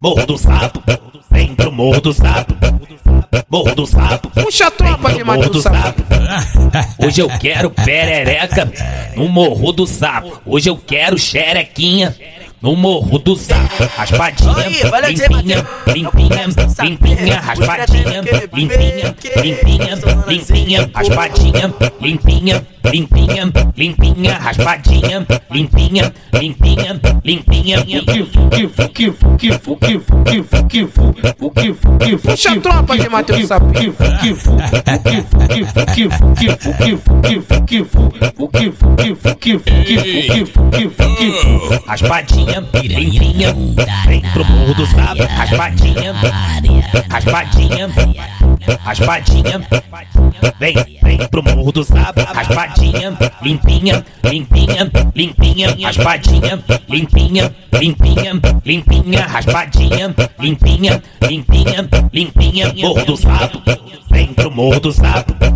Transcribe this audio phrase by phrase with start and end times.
[0.00, 0.80] Morro do Sapo,
[1.28, 2.54] vem pro Morro do Sapo.
[3.50, 4.30] Morro do Sapo.
[4.30, 6.04] Puxa a tropa de Morro do Sapo.
[7.04, 8.70] Hoje eu quero perereca
[9.16, 10.40] no Morro do Sapo.
[10.46, 12.14] Hoje eu quero xerequinha.
[12.60, 16.46] No morro do sapo, raspadinha, Oi, valeu, limpinha, limpinha,
[16.82, 18.20] limpinha, raspadinha,
[18.52, 19.96] limpinha, limpinha,
[20.26, 27.84] limpinha, raspadinha, limpinha, limpinha, limpinha, raspadinha, limpinha, limpinha, limpinha.
[32.22, 33.72] Puxa a tropa de Matheus Sapo.
[41.86, 43.54] Raspadinha, limpinha,
[44.06, 46.14] vem pro morro do sapo, raspadinha,
[47.10, 47.88] raspadinha,
[48.76, 49.60] raspadinha,
[50.58, 60.14] vem, vem pro morro do sapo, raspadinha, limpinha, limpinha, limpinha, raspadinha, limpinha, limpinha, limpinha, raspadinha,
[60.38, 63.62] limpinha, limpinha, limpinha, morro do sapo,
[64.10, 65.47] vem pro morro do sapo.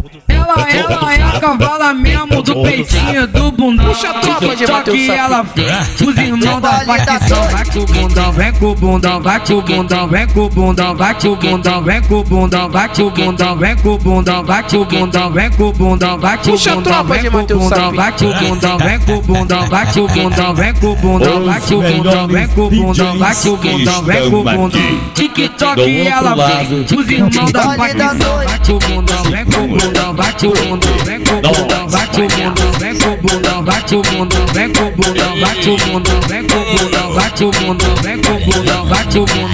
[0.53, 3.87] Ela, ela é a cavala mesmo do peitinho do bundão.
[3.87, 5.47] Puxa a tropa de Só Matheus que ela
[6.07, 7.49] os irmãos da facção.
[7.49, 10.49] Vai com o bundão, vem com o bundão, vai com o bundão, vem com o
[10.49, 13.89] bundão, vai com o bundão, vem com o bundão, vai com o bundão, vem com
[13.89, 17.31] o bundão, vai com o bundão, vem com o bundão, vai com o bundão, vem
[17.31, 20.55] com o bundão, vai com o bundão, vem com o bundão, vai com o bundão,
[20.55, 23.57] vem com o bundão, vai com o bundão, vem com o bundão, vai com o
[23.57, 24.81] bundão, vem com o bundão.
[25.15, 27.77] TikTok ela vem, os irmãos da facção.
[27.77, 31.41] Vai com o bundão, vem com o bundão, vai com o bundão, vem com o
[31.41, 35.31] bundão, com o bundão, vem com o bundão, com o bundão, vem com o bundão,
[35.31, 39.19] com o bundão, vem com o bundão, com o bundão, vem com o bundão, com
[39.21, 39.52] o bundão,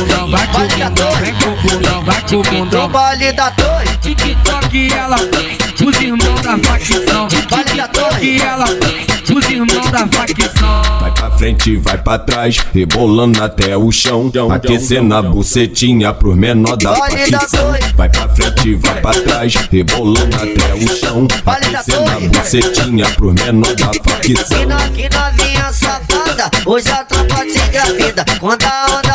[0.00, 2.88] bundão, com o bundão, vem com o bundão, com o bundão.
[2.88, 7.28] baile da torre, TikTok ela vem, os irmãos da facção.
[7.28, 10.82] TikTok ela vem, os irmãos da facção.
[11.00, 14.30] Vai pra frente, vai pra trás, rebolando até o chão.
[14.50, 17.74] Aquecendo a bucetinha pros menor da facção.
[17.96, 21.26] Vai pra frente, vai pra trás, rebolando até o chão.
[21.46, 24.90] Aquecendo a bucetinha pros menor da facção.
[24.94, 28.24] que novinha safada, hoje a tropa te engravida.
[28.38, 29.09] Quando a onda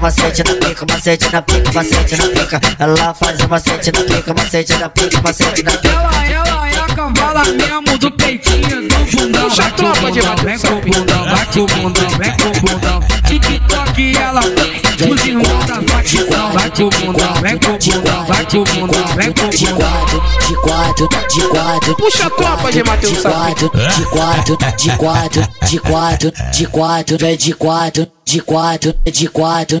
[0.00, 2.60] macete na pica, macete na pica, macete na pica.
[2.78, 5.88] Ela faz um macete na pica, macete na pica, macete na pica.
[5.88, 9.48] Ela, ela é a cavala mesmo do peitinho do bundão.
[9.48, 12.48] Puxa a tropa de bundão, vem com o bundão, vai com o bundão, vem com
[12.48, 13.00] o bundão.
[13.26, 16.52] TikTok ela vem, os irmãos da facção.
[16.52, 19.50] Vai com o bundão, vem com o bundão, vai com o bundão, vem com o
[19.50, 19.76] bundão.
[19.78, 21.96] quatro, de quatro, de quatro.
[21.96, 27.26] Puxa a tropa de Matheus de quatro, de quatro, de quatro, de quatro, de quatro,
[27.26, 29.80] é de quatro, de quatro, de quatro,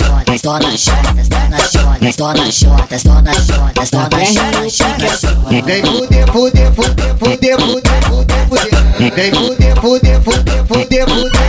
[0.00, 5.20] chotas, na chotas, na chotas, na chotas, na chotas, na chotas.
[5.64, 9.14] Vem fuder, fuder, fuder, fuder, fuder, fuder, fuder.
[9.14, 11.48] Vem fuder, fuder, fuder, fuder, fuder, fuder,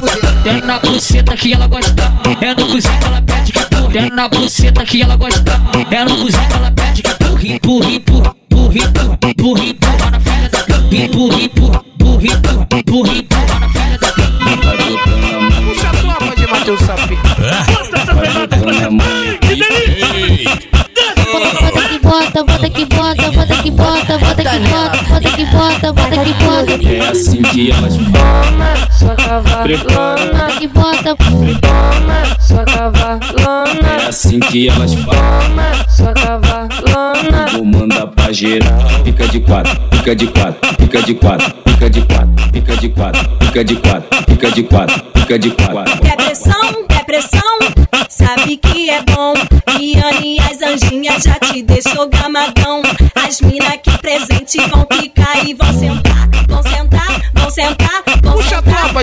[0.00, 0.32] fuder.
[0.44, 3.98] É na buceta que ela gosta, é no cozinho que ela pede que empurra.
[3.98, 7.42] É na buceta que ela gosta, é no cozinho que ela pede que empurra.
[7.42, 10.62] Empurra, empurra, empurra, empurra, empurra, empurra na filha da
[10.96, 12.24] empurra, empurra, empurra,
[12.72, 14.31] empurra, empurra na filha da
[24.58, 26.88] bota, bota que bota, bota que bota.
[26.88, 30.32] É assim que elas Toma, sua cavalona.
[30.32, 34.02] Bota que bota, toma, sua cavalona.
[34.02, 37.46] É assim que elas Toma, sua cavalona.
[37.52, 38.80] Vou mandar pra geral.
[39.04, 43.30] Fica de quatro, fica de quatro, fica de quatro, fica de quatro, fica de quatro,
[43.40, 45.98] fica de quatro, fica de quatro, fica de quatro.
[46.02, 46.86] Quer pressão?
[46.88, 47.58] Quer pressão?
[48.08, 49.34] Sabe que é bom.
[49.80, 52.81] Iane e as anjinhas já te deixou gamadão.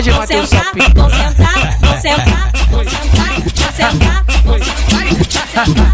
[0.00, 0.94] tropa de vão Matheus sentar, Sapinho.
[0.94, 3.24] vão sentar, vão sentar, vão sentar,
[3.64, 5.90] vão sentar, vão sentar.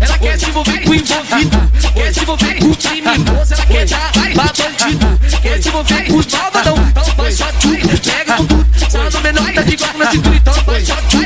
[0.00, 4.22] Ela quer se envolver com envolvido, quer se envolver com criminoso, ela quer dar pra
[4.22, 9.10] bandido, quer se envolver com os malvadão, então vai só tu, pega com tudo, só
[9.10, 11.21] no menor tá de igual na cintura, então vai só tu,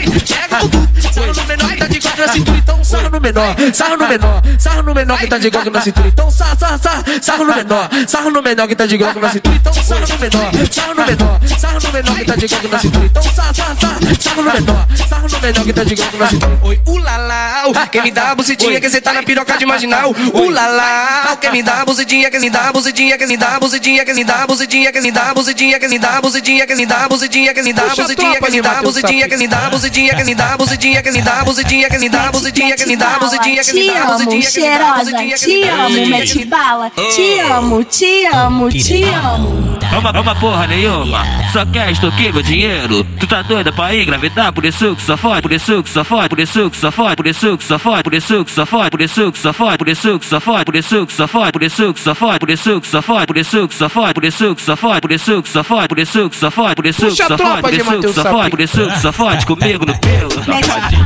[2.27, 5.51] na cintura, então sarra no menor, sarra no menor, sarra no menor que tá de
[5.51, 8.87] glock na cintura, então sarra, sarra, sarra, sarra no menor, sarra no menor que tá
[8.87, 12.25] de glock na cintura, então sarra no menor, sarra no menor, sarra no menor que
[12.25, 15.65] tá de glock na cintura, então sarra, sarra, sarra, sarra no menor, sarra no menor
[15.65, 16.59] que tá de glock na cintura.
[16.63, 21.37] Oi, ulala, quem me dá a bucetinha que cê tá na piroca de marginal, ulala,
[21.41, 24.05] quem me dá a bucetinha que me dá a bucetinha que me dá a bucetinha
[24.05, 26.67] que me dá a bucetinha que me dá a bucetinha que me dá a bucetinha
[26.67, 29.29] que me dá a bucetinha que me dá a bucetinha que me dá a bucetinha
[29.29, 31.23] que me dá a bucetinha que me dá a que me dá a que me
[31.23, 35.13] dá a que me dá a bucetinha que me dá a bucetinha Te amo, cheirosa,
[35.37, 36.91] te amo, mete bala.
[36.91, 39.77] Te amo, te amo, te amo.
[39.91, 41.25] Calma, calma porra nenhuma.
[41.53, 43.05] Só quer extorquir meu dinheiro.
[43.19, 44.53] Tu tá doida pra engravidar?
[44.53, 47.17] Por isso que só fode, por isso que só fode, por isso que só fode,
[47.17, 49.79] por isso que só fode, por isso que só fode, por isso que só fode,
[49.79, 53.27] por isso que só fode, por isso que só fode, por isso que só fode,
[53.27, 55.97] por isso que só fode, por isso que só fode, por isso que só fode,
[55.97, 57.63] por isso que só fode, por isso que só fode, por isso que só fode,
[57.63, 60.31] por isso que Matheus só fode, por isso que só fode comigo no pelo.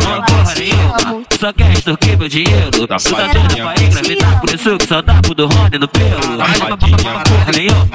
[0.00, 0.99] Calma porra nenhuma.
[1.38, 2.70] Só quer extorquir meu dinheiro.
[2.70, 4.40] Tu tá doida pra engravidar?
[4.40, 6.20] Por isso que só dá pro do Rony no pelo.
[6.20, 7.88] Calma porra nenhuma.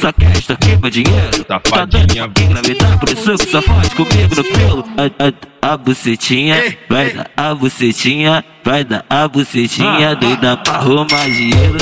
[0.00, 1.44] Só quer extorquir meu dinheiro.
[1.44, 2.98] Tá doida pra engravidar?
[2.98, 5.51] Por isso que só fode comigo no pelo.
[5.64, 11.78] A, bucetinha, vai dar a bucetinha, vai dar a bucetinha, doida pra arrumar dinheiro.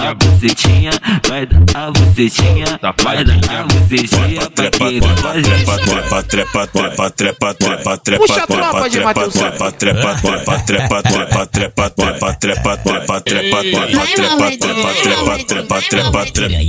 [0.00, 0.90] A bucetinha,
[1.26, 5.42] vai dar a bucetinha, vai dar a bucetinha pra querer fazer.
[5.42, 11.02] trepa, trepa, trepa, trepa, trepa, trepa, Puxa a tropa de Matheus trepa, trepa, trepa, trepa,
[11.02, 16.60] trepa, trepa, trepa, trepa, trepa, trepa, trepa, trepa, trepa, trepa, trepa, trepa, trepa,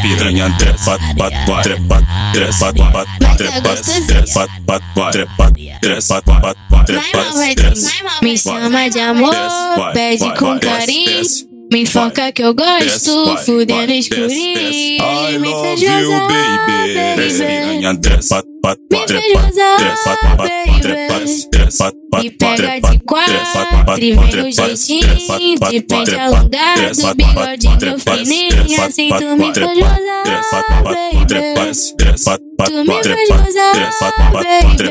[0.00, 1.98] piranha, trepa, trepa, trepa,
[2.32, 3.04] trepa, trepa,
[3.36, 6.22] trepa, trepa, trepa, trepa,
[8.22, 9.34] Me chama de amor,
[9.92, 11.22] pede com carinho.
[11.72, 15.02] Me foca que eu gosto, fudendo escurinho.
[15.02, 18.51] I Me love fez gozar, baby.
[18.62, 18.82] Baby.
[18.88, 20.44] Piranha, trepa, trepa,
[20.80, 21.18] trepa,
[21.50, 23.34] trepa, trepa, Me pega de quatro
[23.98, 31.26] e vem no jeitinho De pente alongado, bigodinho fininho Assim tu me faz baby
[32.64, 33.74] Tu me faz gozar,
[34.32, 34.82] baby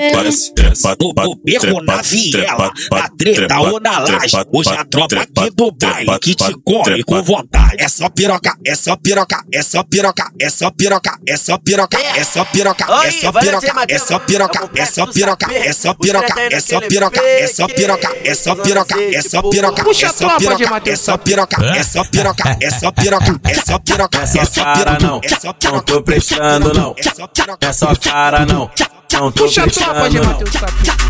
[0.99, 4.37] O, o beco na viela, na treta ou na laje.
[4.51, 7.75] Hoje a tropa aqui do baile que te come com vontade.
[7.79, 11.97] É só piroca, é só piroca, é só piroca, é só piroca, é só piroca,
[11.99, 16.41] é só piroca, é só piroca, é só piroca, é só piroca, é só piroca,
[16.41, 20.89] é só piroca, é só piroca, é só piroca, é só piroca, é só piroca,
[20.89, 24.91] é só piroca, é só piroca, é só piroca, é só piroca, é só cara
[24.97, 28.45] piroca, não, é só não piroca, tô prestando não, é só piroca, é só cara
[28.45, 28.71] não,
[29.13, 30.27] não tô Puxa a tropa de prestando não.
[30.27, 31.01] Matheus Sapinho.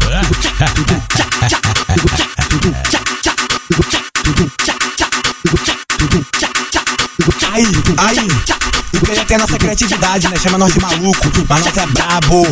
[7.54, 7.66] Aí,
[7.98, 8.28] aí,
[8.94, 10.38] o que tem a nossa criatividade, né?
[10.38, 12.48] Chama nós de maluco, mas nós é brabo.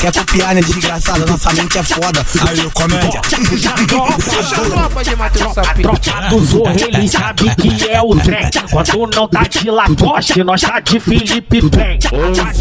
[0.00, 1.26] Quer copiar, né, desgraçado?
[1.26, 2.26] Nossa mente é foda.
[2.48, 3.20] Aí, comédia.
[3.20, 8.50] Puxa a tropa de Matheus A tropa dos orelhos sabe que é o trem.
[8.70, 11.98] Quando não tá de Lacoste, nós tá de Felipe Bem.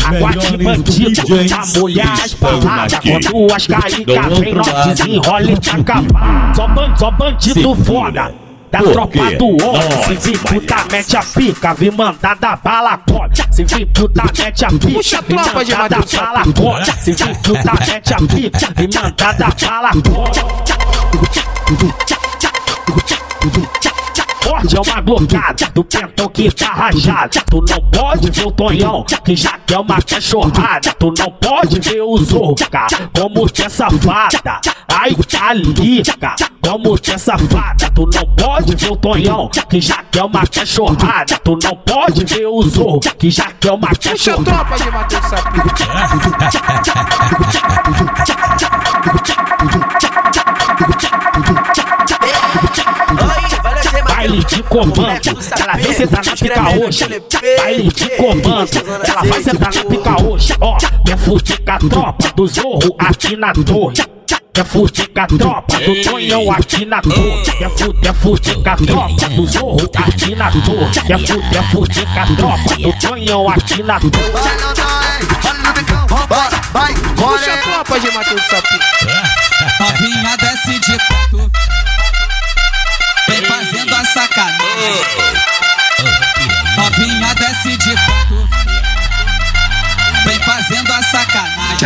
[0.06, 2.94] Água de bandido, pra molhar as palavras.
[2.94, 6.04] Quando as caicas vem, nós desenrola e taca
[6.98, 8.49] só bandido foda.
[8.72, 13.30] Da tropa do homem, se vir puta, mete a pica, vem mandar da bala come.
[13.52, 16.22] Se vir puta, mete a pica, Puxa vem tropa de mandar da Matheus.
[16.22, 16.86] bala come.
[16.86, 20.30] Se vir puta, mete a pica, vem mandar da bala come.
[24.60, 27.42] Forte é uma glocada do pentão que tá rajada.
[27.50, 30.94] Tu não pode ver o Tonhão, que já quer uma cachorrada.
[31.00, 34.60] Tu não pode ver o Zorca, como que é safada.
[34.90, 36.14] Ai, tá liga,
[36.62, 37.90] como que é safada.
[37.96, 41.40] Tu não pode ver o Tonhão, que já quer uma cachorrada.
[41.42, 44.52] Tu não pode ver o Zorca, que já quer uma Puxa a cachorrada.
[44.52, 45.70] tropa de Matheus Sapinho.
[54.20, 57.08] Baile de comando, ela vem sentar na pica roxa.
[57.58, 58.70] Baile de comando,
[59.08, 60.58] ela vai sentar na pica roxa.
[60.60, 63.96] Ó, quer fuder com a tropa do Zorro aqui na torre.
[64.54, 67.44] Quer fuder com a tropa do Tonhão aqui na torre.
[67.44, 71.02] Quer fuder com a tropa do Zorro aqui na torre.
[71.08, 74.32] Quer fuder com a tropa do Tonhão aqui na torre.
[77.16, 78.82] Puxa a tropa de Matheus Sapinho.
[79.80, 81.19] Novinha desce de quatro
[84.80, 85.29] Brasil!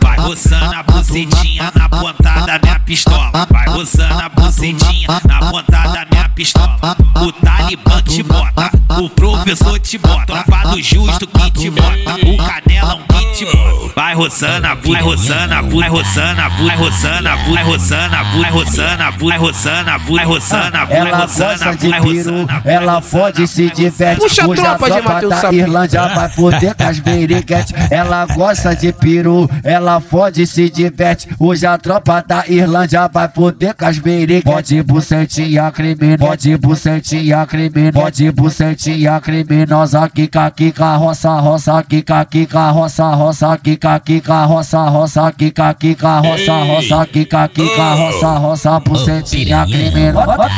[0.00, 3.30] Vai roçando a bucetinha na ponta da minha pistola.
[3.50, 6.96] Vai roçando a bucetinha na ponta da minha pistola.
[7.20, 8.70] O Talibã te bota,
[9.00, 10.26] o professor te bota.
[10.26, 13.92] Tropa do justo que te bota, o canelão que te bota.
[13.94, 18.22] Vai roçando a vai roçando a vai roçando a vai roçando a vai roçando a
[18.24, 21.76] vai roçando a vai roçando a vai roçando a vai Ela roçando a gosta bu,
[21.76, 24.20] de vai roçando ela fode e se diverte.
[24.20, 25.62] Puxa a Hoje tropa de Matheus da Sapinho.
[25.62, 27.74] Irlândia vai foder com as beiriquetes.
[27.90, 31.28] Ela gosta de piru, ela fode e se diverte.
[31.38, 34.50] Hoje a tropa da Irlândia vai foder com as beiriquetes.
[34.50, 40.08] Pode bucetinha criminosa, pode bucetinha criminosa, pode bucetinha criminosa.
[40.08, 46.54] Kika, kika, roça, roça, kika, kika, roça, roça, kika, kika, roça, roça, kika, kika, roça,
[46.64, 50.48] roça, kika, kika, roça, roça, bucetinha criminosa.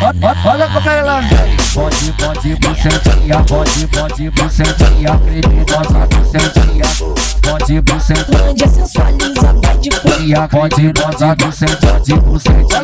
[0.44, 1.56] Olha como ela vem.
[1.74, 10.48] Pode, pode, bucetinha, pode, pode, bucetinha criminosa, bucetinha pode você, grande, sensualiza, vai de fria.
[10.48, 12.82] Pode nota do cem, pode bucetar.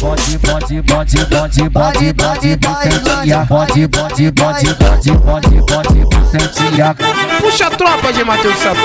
[0.00, 3.46] Pode, pode, pode, pode, pode, pode, bucetinha.
[3.46, 6.96] Pode, pode, pode, pode, pode, pode, bucetinha.
[7.40, 8.80] Puxa a tropa de Matheus Sapim.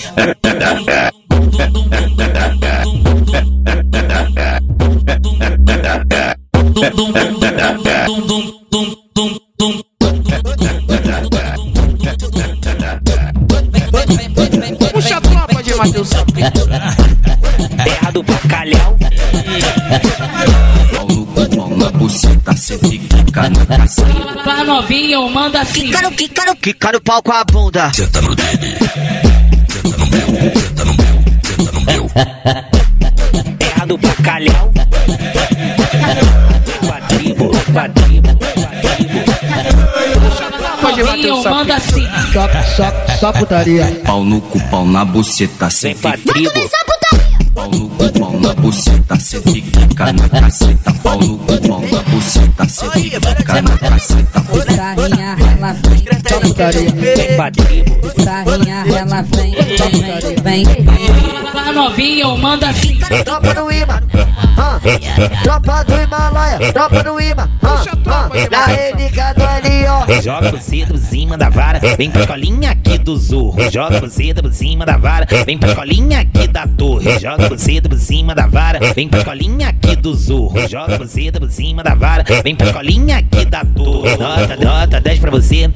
[14.91, 16.09] Puxa a tropa de Matheus.
[17.81, 18.97] Terra do bacalhau.
[21.77, 24.43] Na buceta, cê fica na caceta.
[24.43, 25.85] Pra novinha eu mando assim.
[25.85, 27.93] Quica no, quica no, quica no pau com a bunda.
[27.93, 28.75] Senta no dele,
[29.81, 30.27] senta no meu,
[30.59, 32.09] senta no meu, senta no meu.
[33.57, 34.73] Terra do bacalhau
[37.75, 38.37] batida.
[40.81, 41.49] Pode.
[41.49, 42.07] Manda assim.
[42.31, 44.01] Só, só, só putaria.
[44.05, 46.51] Pau no cu, pau na buceta, sem patrigo.
[47.53, 47.94] Pau no cu
[48.45, 50.93] na buceta, cê fica na caceta.
[51.01, 54.43] Pau no pau na buceta, cê fica na caceta.
[54.75, 56.05] Sarrinha, ela vem.
[56.35, 58.23] Vem tribo.
[58.23, 59.55] sarrinha, ela vem,
[60.43, 60.65] vem, vem.
[61.51, 62.99] Pra novinha eu mando assim.
[63.23, 64.01] Tropa do imã,
[65.43, 67.49] tropa do Himalaia, tropa do imã,
[68.51, 70.21] na relíquia do L.O.
[70.21, 73.71] Joga você por cima da vara, vem pra escolinha aqui do zorro.
[73.71, 77.19] Joga você por cima da vara, vem pra escolinha aqui da torre.
[77.19, 80.67] Joga você por cima da vara, vem pra escolinha aqui do zorro.
[80.67, 84.17] Joga você por cima da vara, vem pra escolinha aqui da torre.
[84.17, 85.71] Nota, nota 10 pra você,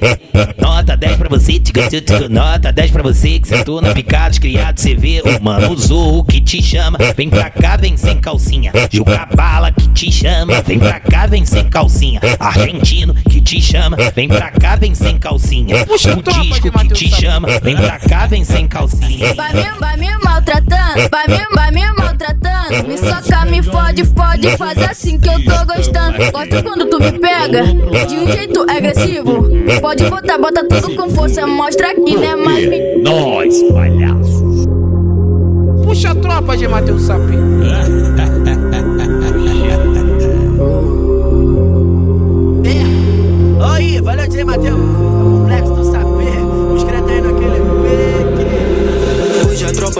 [0.62, 4.38] nota 10 pra você, tica, tica, tica, nota 10 pra você que sentou na picada,
[4.38, 6.98] criado, você vê o mano zorro que te chama.
[7.16, 8.72] Vem pra cá, vem sem calcinha.
[8.92, 12.20] Juca bala que te chama, vem pra cá, vem sem calcinha.
[12.39, 15.86] Argentino que te chama, vem pra cá, vem sem calcinha.
[15.86, 19.34] Puxa O disco que te chama, vem pra cá, vem sem calcinha.
[19.34, 22.49] Vai me, vai me maltratando, vai me, vai me maltratando.
[22.88, 26.18] Me soca, me fode, fode, faz assim que eu tô gostando.
[26.32, 29.50] Gosto quando tu me pega de um jeito agressivo.
[29.82, 32.96] Pode botar, bota tudo com força, mostra que não é mais me.
[33.01, 34.65] Nós, palhaços.
[35.84, 37.60] Puxa a tropa de Matheus Sapinho.
[43.74, 44.79] Oi, valeu, DJ Matheus.
[44.79, 46.39] O complexo do saber.
[46.75, 47.59] Os cretas aí naquele pique.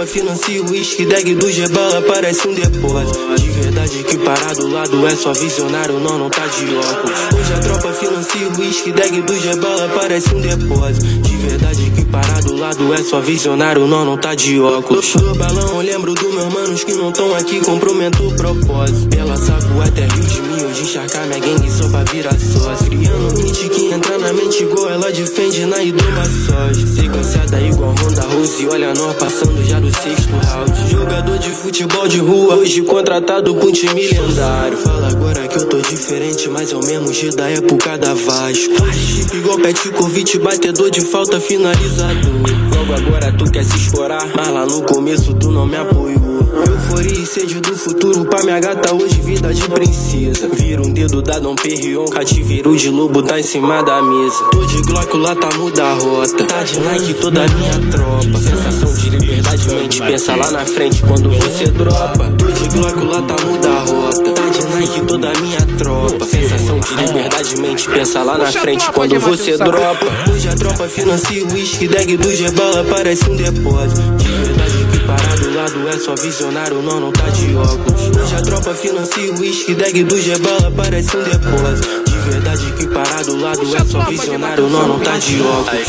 [0.00, 1.04] a tropa financia o uísque,
[1.34, 3.49] do Gebala parece um depósito.
[3.60, 7.18] De verdade que parar do lado é só visionário, não, não tá de óculos.
[7.38, 11.04] Hoje a tropa financia o uísque, dag do Gebala parece um depósito.
[11.04, 15.14] De verdade que parar do lado é só visionário, não, não tá de óculos.
[15.14, 19.14] No balão, lembro dos meus manos que não tão aqui, comprometo o propósito.
[19.14, 22.86] Ela saco até rio de mim, hoje encharcar minha gangue só pra virar sócio.
[22.86, 26.86] Criando mente que entra na mente igual ela defende na hidromassagem.
[26.86, 30.90] Sequenciada igual Honda Rose, olha nós passando já do sexto round.
[30.90, 34.76] Jogador de futebol de rua, hoje contratado com time lendário.
[34.78, 38.74] Fala agora que eu tô diferente, mas é o mesmo G da época da Vasco.
[38.92, 42.32] Chip igual Petkovic, batedor de falta, finalizador.
[42.76, 46.19] Logo agora tu quer se escorar, mas lá no começo tu não me apoiou.
[46.90, 50.48] Euforia e sede do futuro pra minha gata hoje vida de princesa.
[50.52, 54.44] Vira um dedo da Dom Perrion, cativeiro de lobo tá em cima da mesa.
[54.50, 56.44] Tô de Glock, lá tá muda a rota.
[56.44, 58.38] Tá de Nike toda a minha tropa.
[58.38, 62.32] Sensação de liberdade, mente pensa lá na frente quando você dropa.
[62.36, 64.32] Tô de Glock, lá tá muda a rota.
[64.32, 66.24] Tá de Nike toda a minha tropa.
[66.24, 70.06] Sensação de liberdade, mente pensa lá na frente quando você dropa.
[70.32, 74.02] Hoje a tropa financia o uísque, dag do Gebala parece um depósito.
[75.10, 78.16] Parar do lado é só visionário, não, não tá de óculos.
[78.16, 82.09] Hoje a tropa financia o uísque, dag do Gebala parece um depósito.
[82.20, 85.88] De verdade que parar do lado é só visionário, não, não tá de óculos.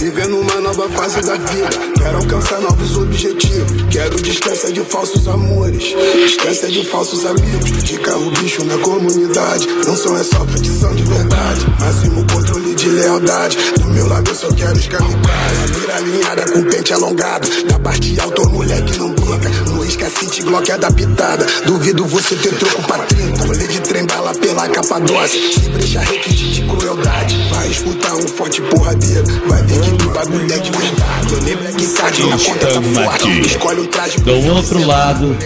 [0.00, 3.82] Vivendo uma nova fase da vida, quero alcançar novos objetivos.
[3.90, 7.82] Quero distância de falsos amores, distância de falsos amigos.
[7.84, 11.66] De carro bicho na comunidade, não são é só ficção de verdade.
[11.78, 15.70] Máximo controle de lealdade, do meu lado eu só quero os kamikazes.
[15.78, 19.48] Mira alinhada com pente alongado, da parte alta o moleque não brinca.
[19.70, 21.46] No escassite, Glock é da pitada.
[21.64, 23.44] Duvido você ter troco pra 30.
[23.44, 27.36] Rolê de trem bala pela capadócia, se brecha requinte de crueldade.
[27.50, 31.32] Vai escutar um forte porradeiro, vai ver que do bagulho é de verdade.
[31.32, 33.40] Eu lembro que card na conta tá forte.
[33.40, 35.36] Escolhe um traje Do outro lado.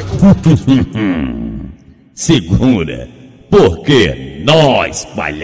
[2.15, 3.09] Segura.
[3.51, 5.33] Porque nós, palhaços.